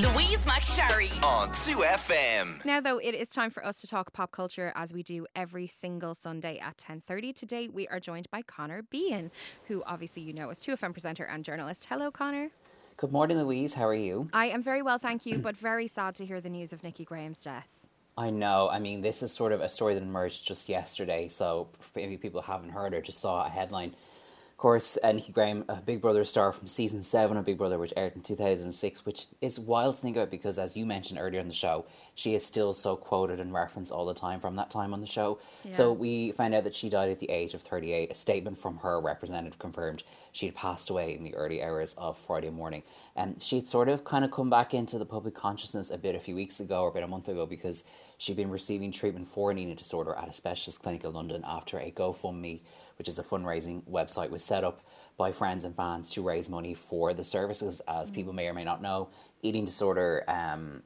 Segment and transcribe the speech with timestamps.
[0.00, 2.64] Louise McSharry on 2FM.
[2.64, 5.66] Now, though, it is time for us to talk pop culture as we do every
[5.66, 7.34] single Sunday at 10.30.
[7.34, 9.30] Today, we are joined by Conor Behan,
[9.68, 11.84] who obviously you know is 2FM presenter and journalist.
[11.84, 12.48] Hello, Conor.
[12.96, 13.74] Good morning, Louise.
[13.74, 14.30] How are you?
[14.32, 17.04] I am very well, thank you, but very sad to hear the news of Nikki
[17.04, 17.68] Grahame's death.
[18.16, 18.70] I know.
[18.70, 22.40] I mean, this is sort of a story that emerged just yesterday, so maybe people
[22.40, 23.92] haven't heard or just saw a headline
[24.60, 27.94] course, uh, Nikki Grahame, a Big Brother star from season seven of Big Brother, which
[27.96, 31.48] aired in 2006, which is wild to think about because, as you mentioned earlier in
[31.48, 34.92] the show, she is still so quoted and referenced all the time from that time
[34.92, 35.38] on the show.
[35.64, 35.72] Yeah.
[35.72, 38.12] So we found out that she died at the age of 38.
[38.12, 40.02] A statement from her representative confirmed
[40.32, 42.82] she had passed away in the early hours of Friday morning.
[43.16, 46.20] And she'd sort of kind of come back into the public consciousness a bit a
[46.20, 47.82] few weeks ago or about a month ago because
[48.18, 51.78] she'd been receiving treatment for an eating disorder at a specialist clinic in London after
[51.78, 52.60] a GoFundMe
[53.00, 54.82] which is a fundraising website, was set up
[55.16, 57.80] by friends and fans to raise money for the services.
[57.88, 58.14] As mm.
[58.14, 59.08] people may or may not know,
[59.40, 60.82] eating disorder um,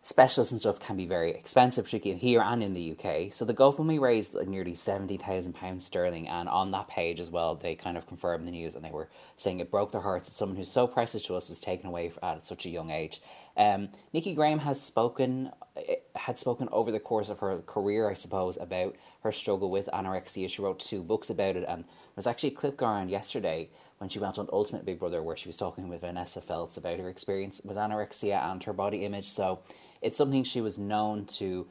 [0.00, 3.32] specialists and stuff can be very expensive, particularly here and in the UK.
[3.32, 7.30] So the GoFundMe raised like nearly seventy thousand pounds sterling, and on that page as
[7.30, 10.28] well, they kind of confirmed the news, and they were saying it broke their hearts
[10.28, 13.20] that someone who's so precious to us was taken away at such a young age.
[13.56, 18.14] Um, Nikki Grahame has spoken eh, had spoken over the course of her career, I
[18.14, 20.48] suppose, about her struggle with anorexia.
[20.48, 23.68] She wrote two books about it, and there was actually a clip going around yesterday
[23.98, 26.98] when she went on Ultimate Big Brother where she was talking with Vanessa Feltz about
[26.98, 29.28] her experience with anorexia and her body image.
[29.28, 29.60] So
[30.00, 31.66] it's something she was known to,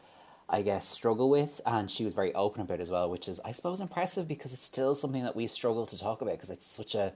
[0.47, 3.52] I guess, struggle with, and she was very open about as well, which is, I
[3.52, 6.94] suppose, impressive because it's still something that we struggle to talk about because it's such
[6.94, 7.13] a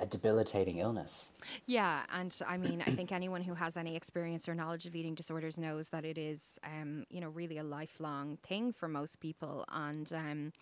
[0.00, 1.32] a debilitating illness.
[1.66, 5.14] Yeah, and I mean, I think anyone who has any experience or knowledge of eating
[5.14, 9.64] disorders knows that it is, um, you know, really a lifelong thing for most people,
[9.68, 10.12] and.
[10.12, 10.52] Um,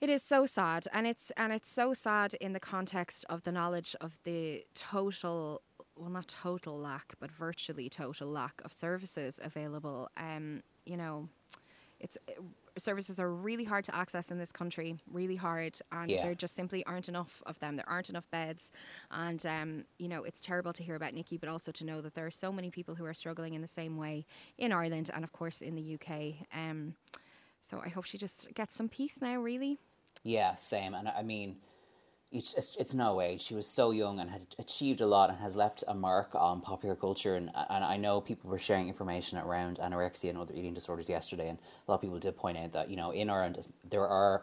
[0.00, 3.52] it is so sad, and it's and it's so sad in the context of the
[3.52, 5.62] knowledge of the total,
[5.96, 10.10] well, not total lack, but virtually total lack of services available.
[10.18, 11.28] Um, you know,
[12.00, 12.18] it's
[12.78, 16.22] services are really hard to access in this country, really hard, and yeah.
[16.22, 17.76] there just simply aren't enough of them.
[17.76, 18.70] There aren't enough beds,
[19.10, 22.14] and um, you know it's terrible to hear about Nikki, but also to know that
[22.14, 24.26] there are so many people who are struggling in the same way
[24.58, 26.46] in Ireland and of course in the UK.
[26.52, 26.94] Um,
[27.68, 29.40] so I hope she just gets some peace now.
[29.40, 29.78] Really.
[30.22, 31.56] Yeah, same, and I mean
[32.34, 33.40] it's, it's no age.
[33.40, 36.60] She was so young and had achieved a lot and has left a mark on
[36.60, 37.36] popular culture.
[37.36, 41.48] And, and I know people were sharing information around anorexia and other eating disorders yesterday.
[41.48, 43.58] And a lot of people did point out that, you know, in Ireland,
[43.88, 44.42] there are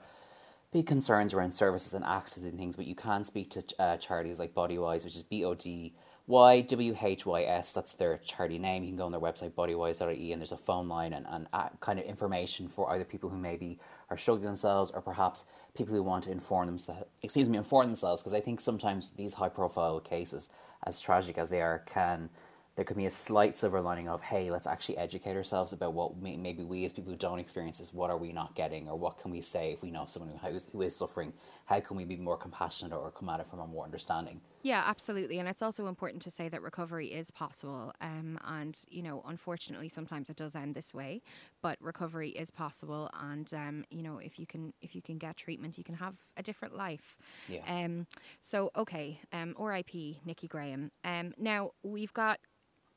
[0.72, 4.40] big concerns around services and access and things, but you can speak to uh, charities
[4.40, 5.94] like Bodywhys, which is B O D
[6.32, 7.74] Y W H Y S.
[7.74, 8.84] That's their charity name.
[8.84, 11.68] You can go on their website, bodywhys.ie, and there's a phone line and, and uh,
[11.82, 15.44] kind of information for either people who maybe are struggling themselves or perhaps
[15.76, 19.34] people who want to inform themselves, excuse me, inform themselves, because I think sometimes these
[19.34, 20.50] high profile cases,
[20.88, 22.30] as tragic as they are, can
[22.78, 26.16] there could be a slight silver lining of hey let's actually educate ourselves about what
[26.18, 28.98] may, maybe we as people who don't experience this what are we not getting or
[28.98, 31.34] what can we say if we know someone who, who is suffering
[31.66, 34.84] how can we be more compassionate or come at it from a more understanding yeah
[34.86, 39.24] absolutely and it's also important to say that recovery is possible um, and you know
[39.28, 41.22] unfortunately sometimes it does end this way
[41.62, 45.38] but recovery is possible and um, you know if you can if you can get
[45.38, 47.18] treatment you can have a different life
[47.48, 47.62] yeah.
[47.68, 48.06] um
[48.40, 49.94] so okay um rip
[50.26, 52.40] nikki grahame um now we've got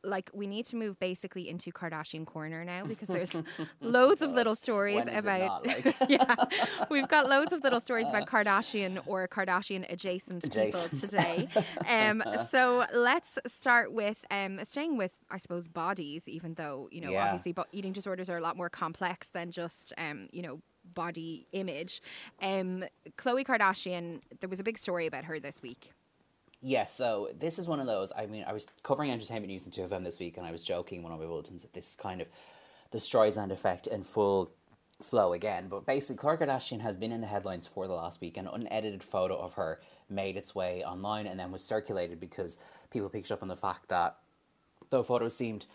[0.05, 3.33] like we need to move basically into Kardashian corner now because there's
[3.81, 5.95] loads of little stories about like?
[6.09, 6.35] yeah
[6.91, 10.91] we've got loads of little stories about Kardashian or Kardashian adjacent, adjacent.
[10.91, 11.49] people today
[11.89, 17.11] um so let's start with um staying with I suppose bodies even though you know
[17.11, 17.25] yeah.
[17.25, 20.61] obviously but eating disorders are a lot more complex than just um you know
[20.93, 22.03] body image
[22.43, 22.85] um
[23.17, 25.93] Khloe Kardashian there was a big story about her this week
[26.67, 28.11] Yes, so this is one of those.
[28.17, 31.03] I mean, I was covering entertainment news in 2FM this week, and I was joking
[31.03, 32.29] one of my bulletins that this kind of
[32.91, 34.51] the Streisand effect in full
[35.03, 35.67] flow again.
[35.69, 38.39] But basically, Khloe Kardashian has been in the headlines for the last week.
[38.39, 42.57] An unedited photo of her made its way online and then was circulated because
[42.91, 44.17] people picked up on the fact that
[44.89, 45.67] the photos seemed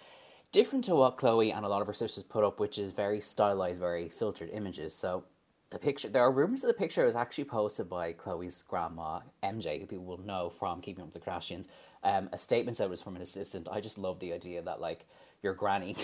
[0.51, 3.21] different to what Khloe and a lot of her sisters put up, which is very
[3.21, 4.95] stylized, very filtered images.
[4.95, 5.25] So
[5.71, 9.79] the picture there are rumors that the picture was actually posted by Khloe's grandma MJ,
[9.79, 11.67] who people will know from Keeping Up with the Kardashians.
[12.03, 13.67] Um, a statement said it was from an assistant.
[13.71, 15.05] I just love the idea that like
[15.43, 15.95] your granny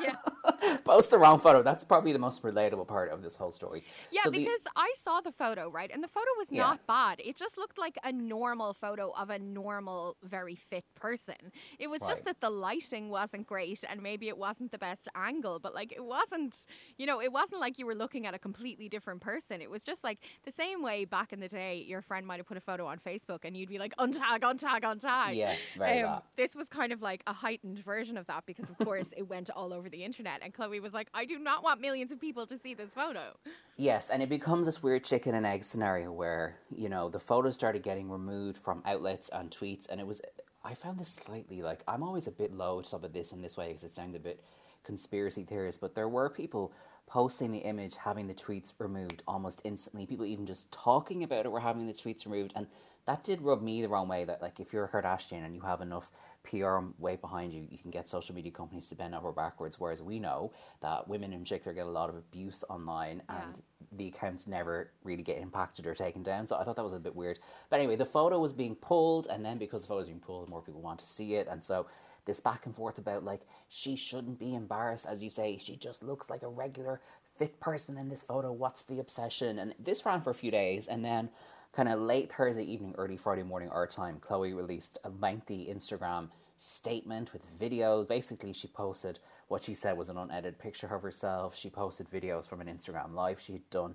[0.00, 0.16] yeah.
[0.84, 1.62] post the wrong photo.
[1.62, 3.84] That's probably the most relatable part of this whole story.
[4.10, 5.90] Yeah, so because the, I saw the photo, right?
[5.92, 6.62] And the photo was yeah.
[6.62, 7.20] not bad.
[7.24, 11.52] It just looked like a normal photo of a normal, very fit person.
[11.78, 12.10] It was right.
[12.10, 15.92] just that the lighting wasn't great and maybe it wasn't the best angle, but like
[15.92, 16.66] it wasn't,
[16.96, 19.60] you know, it wasn't like you were looking at a completely different person.
[19.60, 22.46] It was just like the same way back in the day your friend might have
[22.46, 25.36] put a photo on Facebook and you'd be like, untag, untag, untag.
[25.36, 26.22] Yes, very um.
[26.36, 29.50] This was kind of like a heightened version of that because, of course, it went
[29.50, 30.40] all over the internet.
[30.48, 33.36] And Khloe was like, I do not want millions of people to see this photo.
[33.76, 37.54] Yes, and it becomes this weird chicken and egg scenario where, you know, the photos
[37.54, 39.86] started getting removed from outlets and tweets.
[39.90, 40.22] And it was,
[40.64, 43.58] I found this slightly like, I'm always a bit low to of this in this
[43.58, 44.42] way because it sounds a bit
[44.84, 46.72] conspiracy theorist, but there were people
[47.06, 50.06] posting the image, having the tweets removed almost instantly.
[50.06, 52.54] People even just talking about it were having the tweets removed.
[52.56, 52.66] And
[53.08, 55.62] that did rub me the wrong way that, like, if you're a Kardashian and you
[55.62, 56.10] have enough
[56.44, 59.80] PR weight behind you, you can get social media companies to bend over backwards.
[59.80, 60.52] Whereas we know
[60.82, 63.62] that women in particular get a lot of abuse online and
[63.92, 66.46] the accounts never really get impacted or taken down.
[66.46, 67.38] So I thought that was a bit weird.
[67.70, 70.50] But anyway, the photo was being pulled, and then because the photo was being pulled,
[70.50, 71.48] more people want to see it.
[71.50, 71.86] And so
[72.26, 73.40] this back and forth about like
[73.70, 77.00] she shouldn't be embarrassed as you say she just looks like a regular
[77.38, 80.88] fit person in this photo what's the obsession and this ran for a few days
[80.88, 81.30] and then
[81.72, 86.28] kind of late thursday evening early friday morning our time Khloe released a lengthy instagram
[86.56, 89.18] statement with videos basically she posted
[89.48, 93.14] what she said was an unedited picture of herself she posted videos from an instagram
[93.14, 93.94] live she had done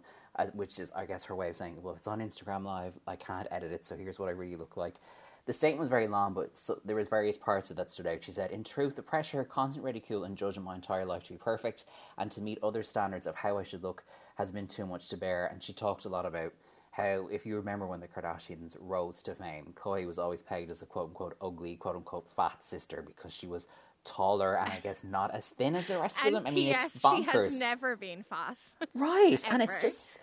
[0.53, 3.15] which is i guess her way of saying well if it's on instagram live i
[3.15, 4.95] can't edit it so here's what i really look like
[5.45, 8.23] the statement was very long, but so, there was various parts of that stood out.
[8.23, 11.37] She said, "In truth, the pressure, constant ridicule, and judging my entire life to be
[11.37, 11.83] perfect
[12.17, 14.05] and to meet other standards of how I should look
[14.35, 16.53] has been too much to bear." And she talked a lot about
[16.93, 20.83] how, if you remember when the Kardashians rose to fame, Khloe was always pegged as
[20.83, 23.67] a quote unquote ugly, quote unquote fat sister because she was
[24.03, 26.51] taller and I guess not as thin as the rest and of them.
[26.51, 27.23] I mean, it's bonkers.
[27.25, 28.59] She has never been fat,
[28.93, 29.43] right?
[29.49, 30.19] and it's just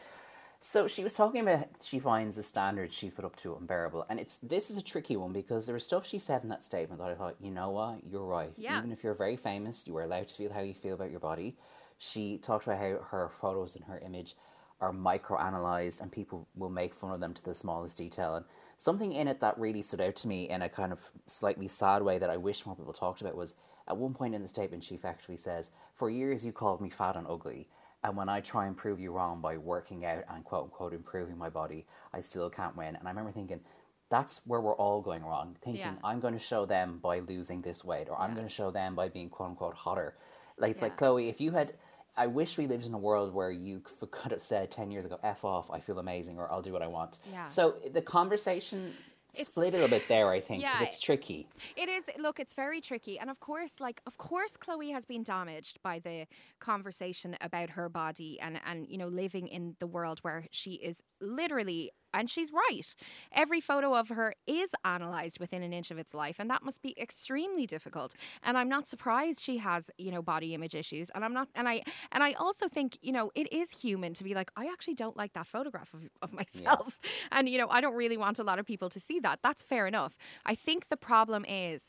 [0.60, 4.20] so she was talking about she finds the standards she's put up to unbearable, and
[4.20, 7.00] it's this is a tricky one because there was stuff she said in that statement
[7.00, 8.52] that I thought, you know what, you're right.
[8.56, 8.78] Yeah.
[8.78, 11.20] Even if you're very famous, you are allowed to feel how you feel about your
[11.20, 11.56] body.
[11.98, 14.36] She talked about how her photos and her image
[14.80, 18.34] are microanalyzed, and people will make fun of them to the smallest detail.
[18.34, 18.44] And
[18.78, 22.02] something in it that really stood out to me in a kind of slightly sad
[22.02, 23.54] way that I wish more people talked about was
[23.88, 27.16] at one point in the statement she actually says, "For years you called me fat
[27.16, 27.68] and ugly."
[28.02, 31.36] And when I try and prove you wrong by working out and quote unquote improving
[31.36, 32.96] my body, I still can't win.
[32.96, 33.60] And I remember thinking,
[34.08, 35.56] that's where we're all going wrong.
[35.62, 35.94] Thinking, yeah.
[36.02, 38.24] I'm going to show them by losing this weight, or yeah.
[38.24, 40.14] I'm going to show them by being quote unquote hotter.
[40.58, 40.88] Like, it's yeah.
[40.88, 41.74] like, Khloe, if you had,
[42.20, 43.80] I wish we lived in a world where you
[44.10, 46.82] could have said 10 years ago, F off, I feel amazing, or I'll do what
[46.82, 47.18] I want.
[47.32, 47.46] Yeah.
[47.46, 48.92] So the conversation
[49.32, 51.48] it's, split a little bit there, I think, because yeah, it's tricky.
[51.76, 52.04] It is.
[52.18, 55.98] Look, it's very tricky, and of course, like, of course, Khloe has been damaged by
[55.98, 56.26] the
[56.58, 61.02] conversation about her body and and you know living in the world where she is
[61.22, 62.94] literally and she's right.
[63.32, 66.82] Every photo of her is analysed within an inch of its life, and that must
[66.82, 68.14] be extremely difficult.
[68.42, 71.10] And I'm not surprised she has, you know, body image issues.
[71.14, 74.24] And I'm not, and I, and I also think, you know, it is human to
[74.24, 77.10] be like, I actually don't like that photograph of, of myself, yeah.
[77.32, 79.40] and you know, I don't really want a lot of people to see that.
[79.42, 80.16] That's fair enough.
[80.44, 81.82] I think the problem is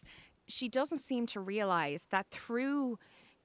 [0.47, 2.97] she doesn't seem to realize that through,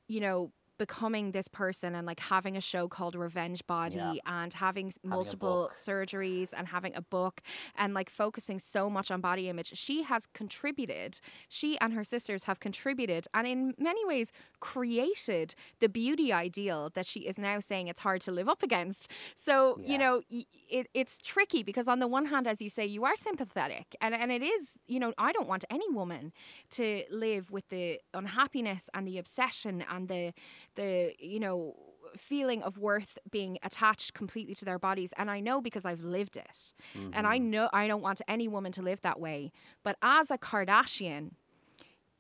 [0.08, 4.12] you know, becoming this person and like having a show called Revenge Body yeah.
[4.26, 7.40] and having, having multiple surgeries and having a book
[7.76, 12.44] and like focusing so much on body image, she has contributed, she and her sisters
[12.44, 17.88] have contributed and in many ways created the beauty ideal that she is now saying
[17.88, 19.08] it's hard to live up against.
[19.37, 19.93] So, yeah.
[19.93, 20.22] you know,
[20.69, 24.14] it, it's tricky because on the one hand, as you say, you are sympathetic and,
[24.14, 26.32] and it is, you know, I don't want any woman
[26.70, 30.32] to live with the unhappiness and the obsession and the
[30.76, 31.74] the you know
[32.16, 36.36] feeling of worth being attached completely to their bodies and I know because I've lived
[36.36, 37.10] it mm-hmm.
[37.12, 37.50] and I mm-hmm.
[37.50, 39.52] know I don't want any woman to live that way
[39.82, 41.32] but as a Kardashian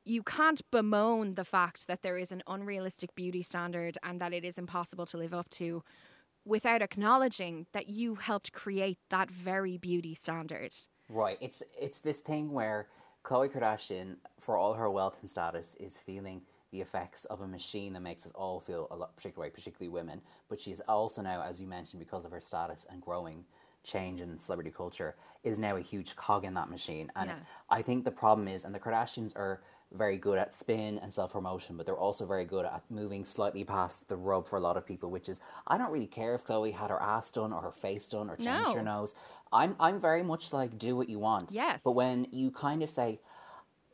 [0.04, 4.44] you can't bemoan the fact that there is an unrealistic beauty standard and that it
[4.44, 5.82] is impossible to live up to
[6.44, 10.74] without acknowledging that you helped create that very beauty standard.
[11.08, 11.36] Right.
[11.40, 12.86] It's it's this thing where
[13.24, 16.42] Khloe Kardashian, for all her wealth and status, is feeling
[16.76, 19.88] the effects of a machine that makes us all feel a lot particular way, particularly
[19.88, 20.20] women.
[20.50, 23.44] But she's also now, as you mentioned, because of her status and growing
[23.82, 27.10] change in celebrity culture, is now a huge cog in that machine.
[27.16, 27.36] And yeah.
[27.70, 31.32] I think the problem is, and the Kardashians are very good at spin and self
[31.32, 34.76] promotion, but they're also very good at moving slightly past the rub for a lot
[34.76, 37.62] of people, which is I don't really care if Khloe had her ass done or
[37.62, 38.74] her face done or changed no.
[38.74, 39.14] her nose.
[39.50, 41.52] I'm I'm very much like do what you want.
[41.52, 41.80] Yes.
[41.82, 43.20] But when you kind of say,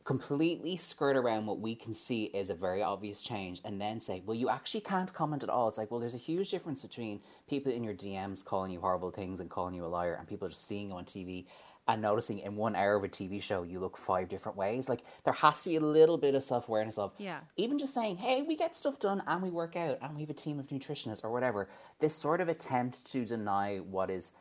[0.03, 4.21] completely skirt around what we can see is a very obvious change and then say,
[4.25, 5.69] well, you actually can't comment at all.
[5.69, 9.11] It's like, well, there's a huge difference between people in your DMs calling you horrible
[9.11, 11.45] things and calling you a liar and people just seeing you on TV
[11.87, 14.87] and noticing in one hour of a TV show you look five different ways.
[14.87, 17.39] Like there has to be a little bit of self awareness of yeah.
[17.57, 20.29] even just saying, Hey, we get stuff done and we work out and we have
[20.29, 21.69] a team of nutritionists or whatever.
[21.99, 24.31] This sort of attempt to deny what is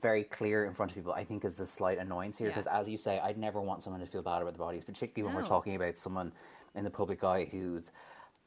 [0.00, 2.48] very clear in front of people, I think is the slight annoyance here.
[2.48, 2.54] Yeah.
[2.54, 5.26] Because as you say, I'd never want someone to feel bad about their bodies, particularly
[5.32, 6.32] when we're talking about someone
[6.74, 7.90] in the public eye who's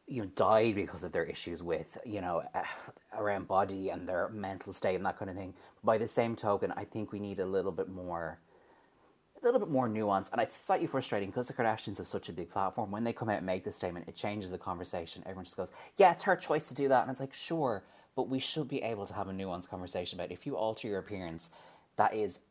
[0.08, 2.64] you know died because of their issues with you know uh,
[3.18, 5.54] around body and their mental state and that kind of thing.
[5.84, 8.40] By the same token, I think we need a little bit more
[9.42, 12.34] a little bit more nuance, and it's slightly frustrating because the Kardashians have such a
[12.34, 12.90] big platform.
[12.90, 15.22] When they come out and make this statement, it changes the conversation.
[15.26, 17.84] Everyone just goes, "Yeah, it's her choice to do that," and it's like, sure,
[18.18, 21.00] but we should be able to have a nuanced conversation about if you alter your
[21.00, 21.50] appearance,
[21.96, 22.42] that is.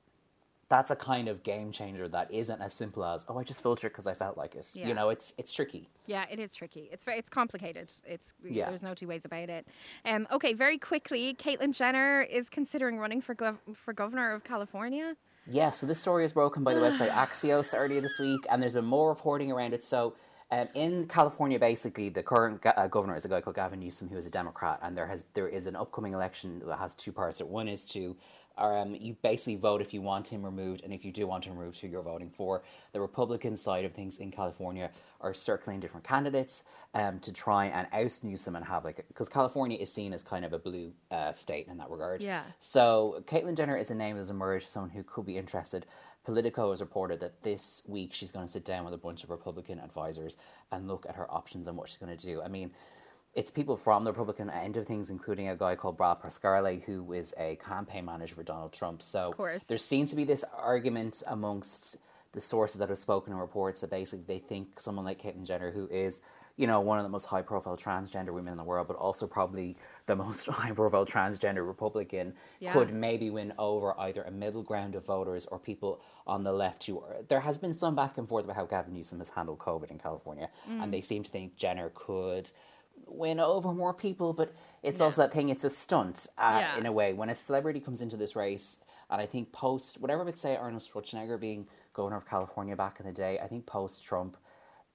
[0.69, 3.93] That's a kind of game changer that isn't as simple as oh I just filtered
[3.93, 4.69] because I felt like it.
[4.75, 4.89] Yeah.
[4.89, 5.89] You know, it's it's tricky.
[6.07, 6.89] Yeah, it is tricky.
[6.91, 7.93] It's very, it's complicated.
[8.05, 8.69] It's Yeah.
[8.71, 9.65] there's no two ways about it.
[10.05, 15.15] Um, okay, very quickly, Caitlyn Jenner is considering running for gov- for governor of California.
[15.49, 18.75] Yeah, so this story is broken by the website Axios earlier this week, and there's
[18.75, 19.85] been more reporting around it.
[19.87, 20.15] So,
[20.51, 24.09] um, in California, basically, the current ga- uh, governor is a guy called Gavin Newsom,
[24.09, 27.13] who is a Democrat, and there has there is an upcoming election that has two
[27.13, 27.41] parts.
[27.41, 28.17] One is to
[28.59, 31.57] um, you basically vote if you want him removed, and if you do want him
[31.57, 32.63] removed, who you're voting for.
[32.93, 37.87] The Republican side of things in California are circling different candidates um, to try and
[37.93, 41.33] oust Newsom and have like because California is seen as kind of a blue uh,
[41.33, 42.23] state in that regard.
[42.23, 42.43] Yeah.
[42.59, 45.87] So Caitlyn Jenner is a name that's emerged, someone who could be interested.
[46.25, 49.31] Politico has reported that this week she's going to sit down with a bunch of
[49.31, 50.37] Republican advisors
[50.73, 52.43] and look at her options and what she's going to do.
[52.43, 52.73] I mean,
[53.37, 57.13] it's people from the Republican end of things, including a guy called Brad Pascarelli, who
[57.13, 59.03] is a campaign manager for Donald Trump.
[59.03, 59.65] So course.
[59.65, 61.99] there seems to be this argument amongst
[62.33, 65.71] the sources that have spoken in reports that basically they think someone like Caitlyn Jenner,
[65.71, 66.23] who is,
[66.57, 69.27] you know, one of the most high profile transgender women in the world, but also
[69.27, 69.77] probably
[70.07, 72.73] the most high profile transgender Republican, Yeah.
[72.73, 76.87] could maybe win over either a middle ground of voters or people on the left
[76.87, 77.17] who are.
[77.29, 79.99] There has been some back and forth about how Gavin Newsom has handled COVID in
[79.99, 80.83] California, mm.
[80.83, 82.51] and they seem to think Jenner could
[83.07, 86.79] win over more people, but it's also that thing, it's a stunt uh, Yeah.
[86.79, 87.13] in a way.
[87.13, 88.79] When a celebrity comes into this race,
[89.11, 93.07] and I think post, whatever would say Arnold Schwarzenegger being governor of California back in
[93.07, 94.37] the day, I think post Trump,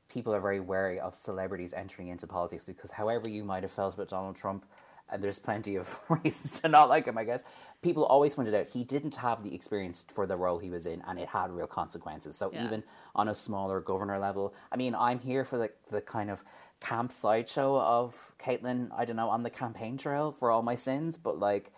[0.09, 3.93] people are very wary of celebrities entering into politics because however you might have felt
[3.93, 4.65] about Donald Trump,
[5.11, 7.43] and there's plenty of reasons to not like him, I guess.
[7.81, 11.01] People always pointed out he didn't have the experience for the role he was in,
[11.07, 12.35] and it had real consequences.
[12.37, 12.65] So Yeah.
[12.65, 12.83] even
[13.15, 16.43] on a smaller governor level, I mean, I'm here for the the kind of
[16.79, 18.89] camp sideshow of Caitlyn.
[18.95, 21.71] I don't know on the campaign trail for all my sins, but like.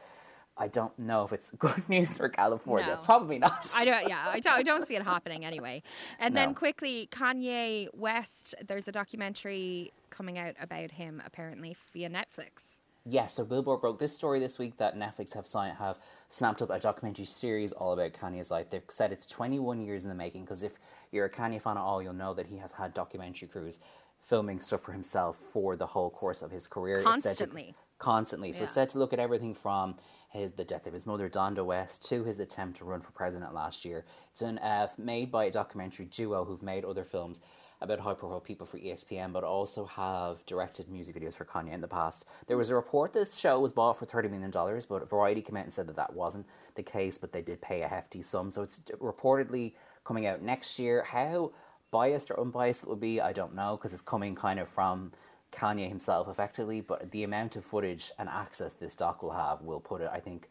[0.55, 2.85] I don't know if it's good news for California.
[2.95, 3.01] No.
[3.01, 3.73] Probably not.
[3.75, 4.07] I don't.
[4.07, 4.53] Yeah, I don't.
[4.53, 5.81] I don't see it happening anyway.
[6.19, 8.53] And then quickly, Kanye West.
[8.67, 12.82] There's a documentary coming out about him apparently via Netflix.
[13.05, 15.97] Yes, so Billboard broke this story this week that Netflix have signed, have
[16.29, 18.69] snapped up a documentary series all about Kanye's life.
[18.69, 20.79] They've said it's 21 years in the making because if
[21.11, 23.79] you're a Kanye fan at all, you'll know that he has had documentary crews
[24.21, 26.99] filming stuff for himself for the whole course of his career.
[26.99, 27.75] It's to- Constantly.
[27.99, 28.53] constantly.
[28.53, 28.73] So it's Yeah.
[28.83, 29.97] said to look at everything from
[30.29, 33.53] his the death of his mother, Donda West, to his attempt to run for president
[33.53, 34.05] last year.
[34.31, 37.41] It's an, uh, made by a documentary duo who've made other films
[37.83, 41.81] about high profile people for ESPN, but also have directed music videos for Kanye in
[41.81, 42.25] the past.
[42.47, 44.51] There was a report this show was bought for $30 million,
[44.89, 47.81] but Variety came out and said that that wasn't the case, but they did pay
[47.81, 48.49] a hefty sum.
[48.49, 49.73] So it's reportedly
[50.05, 51.03] coming out next year.
[51.03, 51.51] How
[51.91, 55.11] biased or unbiased it will be, I don't know, because it's coming kind of from
[55.51, 59.79] Kanye himself effectively, but the amount of footage and access this doc will have will
[59.79, 60.49] put it, I think,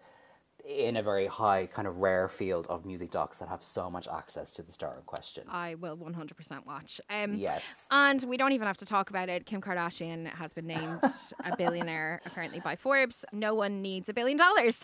[0.69, 4.07] in a very high, kind of rare field of music docs that have so much
[4.07, 5.43] access to the star in question.
[5.51, 7.01] I will 100% watch.
[7.11, 7.89] Um, Yes.
[7.91, 9.45] And we don't even have to talk about it.
[9.45, 11.01] Kim Kardashian has been named
[11.45, 13.25] a billionaire apparently by Forbes.
[13.33, 14.79] No one needs a billion dollars.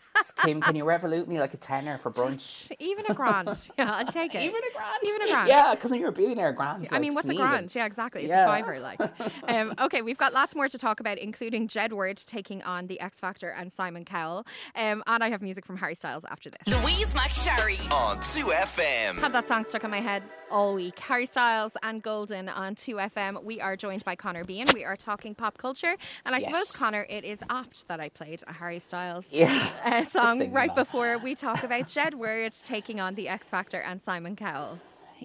[0.44, 2.72] Kim, can you Revolut me like a tenner for brunch?
[2.80, 3.48] even a grand.
[3.78, 4.42] Yeah, I'd take it.
[4.42, 4.98] Even a grand.
[5.04, 5.48] Even a grand.
[5.48, 6.88] Yeah, because when you're a billionaire, grand.
[6.90, 7.72] I mean, what's a grand?
[7.74, 8.22] Yeah, exactly.
[8.22, 8.44] It's Yeah.
[8.44, 9.00] a fiver, like.
[9.48, 13.20] um, okay, we've got lots more to talk about, including Jedward taking on the X
[13.20, 14.44] Factor and Simon Cowell.
[14.74, 16.82] Um, and I have music from Harry Styles after this.
[16.82, 19.18] Louise McSharry on 2FM.
[19.20, 20.98] Had that song stuck in my head all week.
[20.98, 23.44] Harry Styles and Golden on 2FM.
[23.44, 24.68] We are joined by Conor Behan.
[24.72, 25.94] We are talking pop culture.
[26.24, 29.52] And I suppose, Conor, it is apt that I played a Harry Styles Yeah.
[29.84, 30.86] uh, song right that.
[30.86, 34.78] before we talk about Jedward taking on the X Factor and Simon Cowell.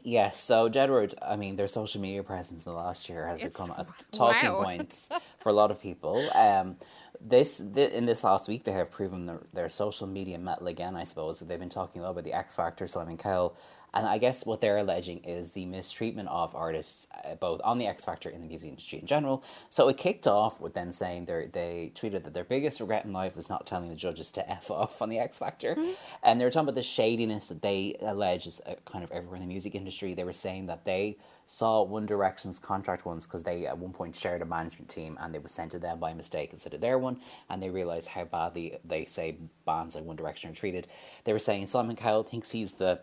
[0.06, 3.52] Yes, so Jedward, I mean, their social media presence in the last year has It's-
[3.52, 4.64] become a talking wow.
[4.64, 6.30] point for a lot of people.
[6.36, 6.76] Um,
[7.22, 10.98] this th- in this last week, they have proven their, their social media metal again.
[10.98, 13.56] I suppose they've been talking a lot about the X Factor, Simon Cowell,
[13.94, 17.88] And I guess what they're alleging is the mistreatment of artists, uh, both on the
[17.88, 19.44] X Factor and the music industry in general.
[19.70, 23.14] So it kicked off with them saying they they tweeted that their biggest regret in
[23.14, 25.92] life was not telling the judges to f off on the X Factor, mm-hmm.
[26.24, 29.36] and they were talking about the shadiness that they allege is uh, kind of everywhere
[29.36, 30.14] in the music industry.
[30.14, 34.16] They were saying that they saw One Direction's contract once because they at one point
[34.16, 36.98] shared a management team and they was sent to them by mistake instead of their
[36.98, 37.20] one,
[37.50, 40.88] and they realized how badly they say bands like One Direction are treated.
[41.26, 43.02] They were saying Simon Cowell thinks he's the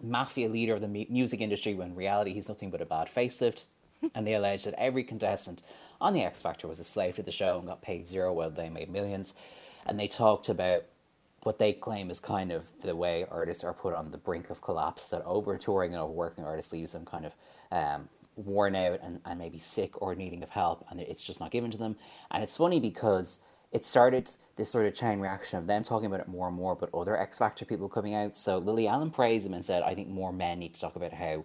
[0.00, 3.64] mafia leader of the music industry when in reality he's nothing but a bad facelift.
[4.14, 5.62] and they allege that every contestant
[6.00, 8.50] on the X Factor was a slave to the show and got paid zero while
[8.50, 9.34] they made millions.
[9.86, 10.84] And they talked about
[11.42, 14.60] what they claim is kind of the way artists are put on the brink of
[14.60, 17.32] collapse, that over touring and overworking artists leaves them kind of
[17.72, 21.50] um, worn out and, and maybe sick or needing of help, and it's just not
[21.50, 21.96] given to them.
[22.30, 23.40] And it's funny because
[23.72, 26.74] it started this sort of chain reaction of them talking about it more and more,
[26.74, 28.36] but other X Factor people coming out.
[28.36, 31.12] So Lily Allen praised him and said, I think more men need to talk about
[31.12, 31.44] how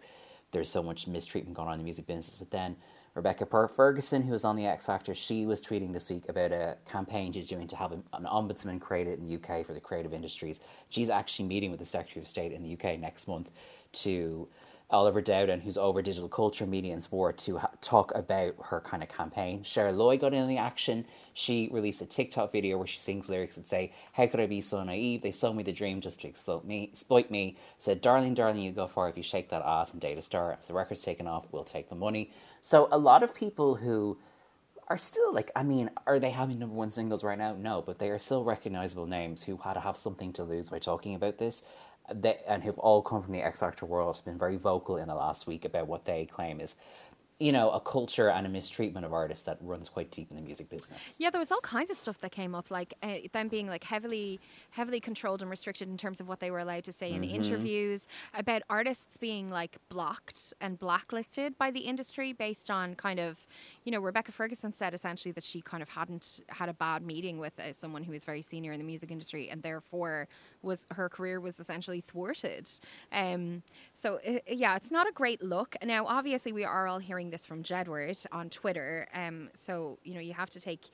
[0.52, 2.38] there's so much mistreatment going on in the music business.
[2.38, 2.76] But then
[3.16, 6.52] Rebecca per- Ferguson, who was on the X Factor, she was tweeting this week about
[6.52, 10.14] a campaign she's doing to have an ombudsman created in the UK for the creative
[10.14, 10.62] industries.
[10.90, 13.52] She's actually meeting with the Secretary of State in the UK next month
[13.94, 14.48] to
[14.90, 19.04] Oliver Dowden, who's over digital culture, media, and sport, to ha- talk about her kind
[19.04, 19.64] of campaign.
[19.64, 21.06] Cher Lloyd got in the action.
[21.38, 24.60] She released a TikTok video where she sings lyrics that say, How could I be
[24.60, 25.22] so naive?
[25.22, 26.90] They sold me the dream just to exploit me.
[26.92, 27.58] Exploit me.
[27.78, 30.54] Said, Darling, darling, you go far if you shake that ass and date a star.
[30.60, 32.32] If the record's taken off, we'll take the money.
[32.60, 34.18] So a lot of people who
[34.88, 37.54] are still like, I mean, are they having number one singles right now?
[37.54, 40.80] No, but they are still recognizable names who had to have something to lose by
[40.80, 41.64] talking about this
[42.14, 45.08] they, and who've all come from the X Factor world have been very vocal in
[45.08, 46.76] the last week about what they claim is
[47.40, 50.42] you know, a culture and a mistreatment of artists that runs quite deep in the
[50.42, 51.16] music business.
[51.20, 53.84] Yeah, there was all kinds of stuff that came up, like uh, them being like
[53.84, 54.40] heavily,
[54.72, 57.24] heavily controlled and restricted in terms of what they were allowed to say mm-hmm.
[57.24, 63.20] in interviews, about artists being like blocked and blacklisted by the industry based on kind
[63.20, 63.46] of,
[63.88, 67.40] you know, Rebecca Ferguson said essentially that she kind of hadn't had a bad meeting
[67.40, 70.28] with uh, someone who was very senior in the music industry, and therefore
[70.62, 72.70] was her career was essentially thwarted.
[73.14, 73.64] Um,
[73.96, 75.78] so uh, yeah, it's not a great look.
[75.82, 79.08] Now, obviously, we are all hearing this from Jedward on Twitter.
[79.14, 80.90] Um, so you know you have to take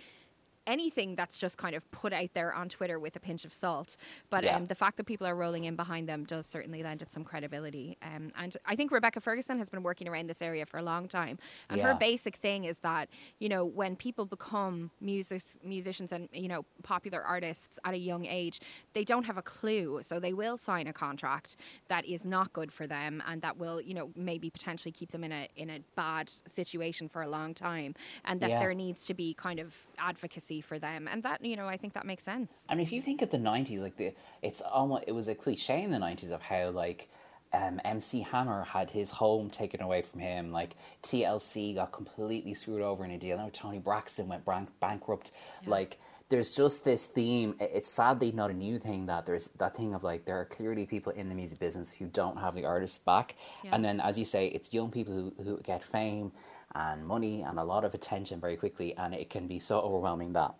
[0.67, 3.97] anything that's just kind of put out there on Twitter with a pinch of salt.
[4.29, 4.55] But yeah.
[4.55, 7.23] um, the fact that people are rolling in behind them does certainly lend it some
[7.23, 7.97] credibility.
[8.01, 11.07] Um, and I think Rebecca Ferguson has been working around this area for a long
[11.07, 11.37] time.
[11.69, 11.87] And yeah.
[11.87, 16.65] her basic thing is that, you know, when people become music, musicians and, you know,
[16.83, 18.61] popular artists at a young age,
[18.93, 19.99] they don't have a clue.
[20.03, 21.57] So they will sign a contract
[21.89, 25.23] that is not good for them and that will, you know, maybe potentially keep them
[25.23, 27.95] in a, in a bad situation for a long time.
[28.25, 28.59] And that yeah.
[28.59, 31.93] there needs to be kind of advocacy for them, and that you know I think
[31.93, 32.51] that makes sense.
[32.69, 35.35] I mean, if you think of the '90s, like the it's almost it was a
[35.35, 37.09] cliche in the '90s of how like.
[37.55, 40.51] Um, MC Hammer had his home taken away from him.
[40.51, 43.37] Like TLC got completely screwed over in a deal.
[43.37, 45.29] Now Toni Braxton went bank- bankrupt.
[45.61, 45.69] Yeah.
[45.69, 45.99] Like
[46.33, 47.55] there's just this theme.
[47.59, 50.87] It's sadly not a new thing that there's that thing of like there are clearly
[50.87, 53.69] people in the music business who don't have the artists back, yeah.
[53.71, 56.31] and then as you say, it's young people who, who get fame
[56.75, 60.33] and money and a lot of attention very quickly, and it can be so overwhelming
[60.33, 60.53] that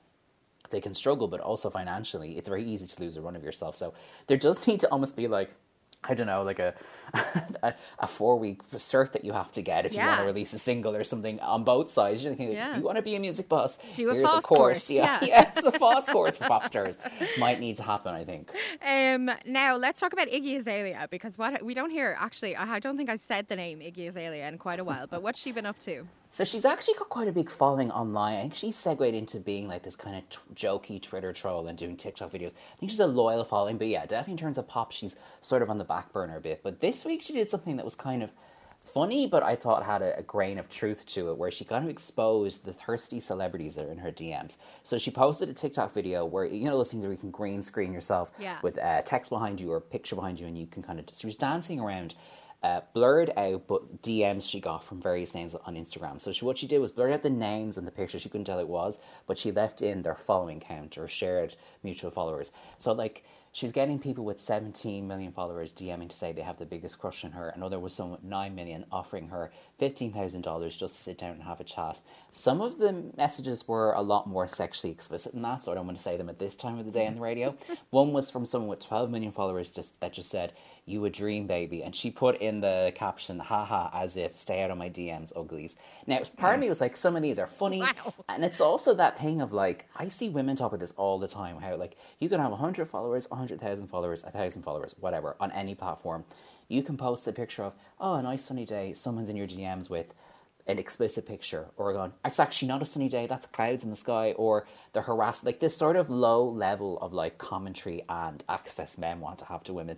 [0.69, 3.75] they can struggle, but also financially, it's very easy to lose a run of yourself.
[3.75, 3.93] So
[4.27, 5.55] there does need to almost be like
[6.05, 6.73] I don't know, like a
[7.63, 10.03] a, a four week cert that you have to get if yeah.
[10.03, 12.23] you want to release a single or something on both sides.
[12.23, 12.31] Yeah.
[12.31, 14.45] if you want to be a music boss, Do a here's a course.
[14.45, 14.89] course.
[14.89, 15.25] Yeah, yeah.
[15.53, 16.97] yes, the FÁS course for pop stars
[17.37, 18.13] might need to happen.
[18.13, 18.51] I think.
[18.85, 22.97] Um, now let's talk about Iggy Azalea because what we don't hear actually, I don't
[22.97, 25.07] think I've said the name Iggy Azalea in quite a while.
[25.07, 26.05] But what's she been up to?
[26.33, 28.37] So she's actually got quite a big following online.
[28.37, 31.77] I think she's segued into being like this kind of t- jokey Twitter troll and
[31.77, 32.55] doing TikTok videos.
[32.73, 35.61] I think she's a loyal following, but yeah, definitely in terms of pop, she's sort
[35.61, 36.61] of on the back burner a bit.
[36.63, 38.31] But this week she did something that was kind of
[38.93, 41.83] funny, but I thought had a, a, grain of truth to it, where she kind
[41.83, 44.57] of exposed the thirsty celebrities that are in her DMs.
[44.81, 47.61] So she posted a TikTok video where you know those things where you can green
[47.61, 48.57] screen yourself yeah.
[48.63, 51.05] with uh, text behind you or a picture behind you, and you can kind of.
[51.13, 52.15] She was dancing around
[52.63, 56.19] uh, blurred out, but DMs she got from various names on Instagram.
[56.19, 58.21] So she, what she did was blur out the names and the pictures.
[58.21, 62.09] She couldn't tell it was, but she left in their following count or shared mutual
[62.09, 62.51] followers.
[62.77, 66.57] So like she was getting people with 17 million followers DMing to say they have
[66.57, 67.49] the biggest crush on her.
[67.49, 71.59] Another was someone with 9 million offering her $15,000 just to sit down and have
[71.59, 72.01] a chat.
[72.31, 75.85] Some of the messages were a lot more sexually explicit than that, so I don't
[75.85, 77.55] want to say them at this time of the day on the radio.
[77.91, 80.53] One was from someone with 12 million followers just that just said,
[80.85, 81.81] You a dream, baby.
[81.81, 85.77] And she put in the caption, haha, as if stay out of my DMs, uglies.
[86.05, 87.79] Now, part of me was like, some of these are funny.
[87.79, 88.13] Wow.
[88.27, 91.27] And it's also that thing of like, I see women talk about this all the
[91.27, 95.73] time how like you can have 100 followers, 100,000 followers, 1,000 followers, whatever, on any
[95.73, 96.25] platform.
[96.67, 99.89] You can post a picture of, oh, a nice sunny day, someone's in your DMs
[99.89, 100.13] with
[100.65, 103.95] an explicit picture, or going, it's actually not a sunny day, that's clouds in the
[103.97, 108.97] sky, or the harass, like this sort of low level of like commentary and access
[108.97, 109.97] men want to have to women.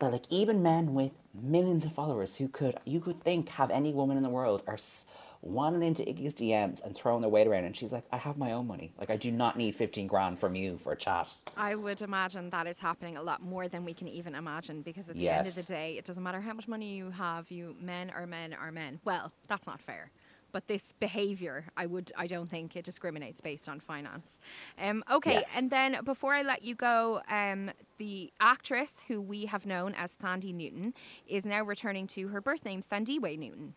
[0.00, 3.92] But like even men with millions of followers who could, you could think, have any
[3.92, 4.78] woman in the world are
[5.42, 7.64] wanting into Iggy's DMs and throwing their weight around.
[7.64, 8.92] And she's like, I have my own money.
[8.98, 11.30] Like, I do not need 15 grand from you for a chat.
[11.56, 15.08] I would imagine that is happening a lot more than we can even imagine because
[15.10, 15.38] at the yes.
[15.38, 18.26] end of the day, it doesn't matter how much money you have, you men are
[18.26, 19.00] men are men.
[19.04, 20.10] Well, that's not fair
[20.52, 24.40] but this behavior i would i don't think it discriminates based on finance
[24.80, 25.56] um, okay yes.
[25.56, 30.14] and then before i let you go um, the actress who we have known as
[30.14, 30.94] Thandie Newton
[31.28, 33.74] is now returning to her birth name Thandiwe Newton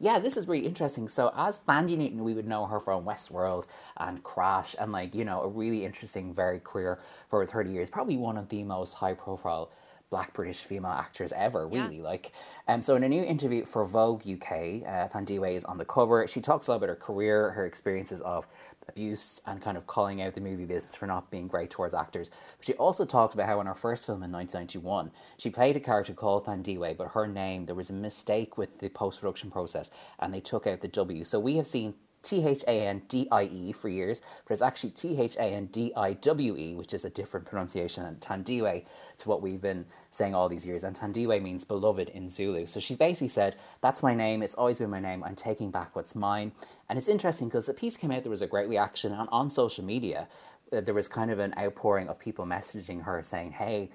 [0.00, 1.08] yeah, this is really interesting.
[1.08, 3.66] So, as Thandie Newton, we would know her from Westworld
[3.96, 7.90] and Crash, and like, you know, a really interesting, very queer for 30 years.
[7.90, 9.72] Probably one of the most high profile
[10.10, 11.96] black British female actors ever, really.
[11.96, 12.04] Yeah.
[12.04, 12.32] Like,
[12.68, 14.52] um, so in a new interview for Vogue UK,
[14.86, 16.26] uh, Thandiwe is on the cover.
[16.28, 18.46] She talks a lot about her career, her experiences of
[18.88, 22.30] abuse, and kind of calling out the movie business for not being great towards actors.
[22.58, 25.80] But she also talked about how in her first film in 1991, she played a
[25.80, 29.90] character called Thandiwe, but her name, there was a mistake with the post production process,
[30.18, 31.24] and they took out the W.
[31.24, 34.62] So we have seen T H A N D I E for years, but it's
[34.62, 38.20] actually T H A N D I W E, which is a different pronunciation and
[38.20, 38.84] Thandiwe
[39.18, 40.84] to what we've been saying all these years.
[40.84, 42.66] And Thandiwe means beloved in Zulu.
[42.66, 45.94] So she's basically said, That's my name, it's always been my name, I'm taking back
[45.94, 46.52] what's mine.
[46.88, 49.50] And it's interesting because the piece came out, there was a great reaction on, on
[49.50, 50.28] social media.
[50.72, 53.90] Uh, there was kind of an outpouring of people messaging her saying, Hey,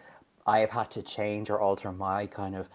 [0.46, 2.70] I have had to change or alter my kind of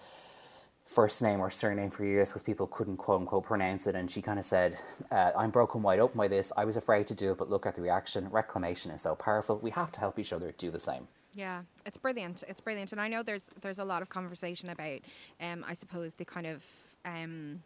[0.89, 3.95] first name or surname for years because people couldn't quote unquote pronounce it.
[3.95, 4.77] And she kind of said,
[5.13, 6.51] uh, I'm broken wide open by this.
[6.57, 8.29] I was afraid to do it, but look at the reaction.
[8.31, 9.59] Reclamation is so powerful.
[9.59, 11.07] We have to help each other do the same.
[11.35, 12.43] Yeah, it's brilliant.
[12.49, 12.93] It's brilliant.
[12.93, 15.01] And I know there's there's a lot of conversation about,
[15.41, 16.65] um, I suppose, the kind of.
[17.05, 17.63] Um,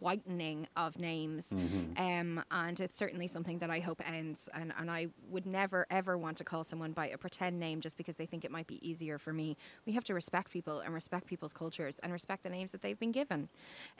[0.00, 1.48] whitening of names.
[1.54, 2.02] Mm-hmm.
[2.02, 4.48] Um, and it's certainly something that I hope ends.
[4.54, 7.96] And, and I would never, ever want to call someone by a pretend name just
[7.96, 9.56] because they think it might be easier for me.
[9.86, 12.98] We have to respect people and respect people's cultures and respect the names that they've
[12.98, 13.48] been given.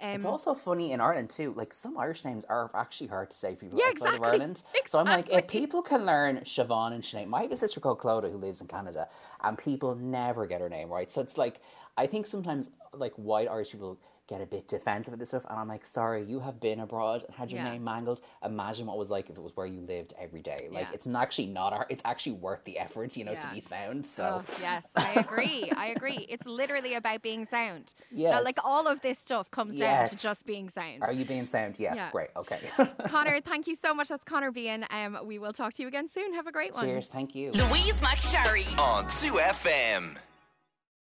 [0.01, 1.53] Um, it's also funny in Ireland too.
[1.57, 4.17] Like some Irish names are actually hard to say for people yeah, outside exactly.
[4.17, 4.51] of Ireland.
[4.53, 4.81] Exactly.
[4.89, 8.39] So I'm like, if people can learn Siobhan and Sinead, my sister called Clodagh who
[8.39, 9.07] lives in Canada,
[9.43, 11.13] and people never get her name right.
[11.13, 11.61] So it's like,
[11.99, 15.47] I think sometimes like white Irish people get a bit defensive at this stuff.
[15.49, 17.73] And I'm like, sorry, you have been abroad and had your yeah.
[17.73, 18.21] name mangled.
[18.45, 20.69] Imagine what it was like if it was where you lived every day.
[20.71, 20.95] Like, yeah.
[20.95, 23.41] it's actually not, our, it's actually worth the effort, you know, yeah.
[23.41, 24.05] to be sound.
[24.07, 25.73] So, oh, yes, I agree.
[25.75, 26.27] I agree.
[26.29, 27.95] It's literally about being sound.
[28.11, 28.45] Yes.
[28.45, 30.11] like, all of this stuff comes yes.
[30.11, 31.03] down to just being sound.
[31.03, 31.77] Are you being sound?
[31.79, 32.29] Yes, great.
[32.37, 32.61] Okay.
[33.07, 34.09] Conor, thank you so much.
[34.09, 34.85] That's Conor Behan.
[34.91, 36.35] Um, we will talk to you again soon.
[36.35, 36.85] Have a great one.
[36.85, 37.09] Cheers.
[37.09, 37.53] Thank you.
[37.53, 40.19] Louise McSharry on 2FM.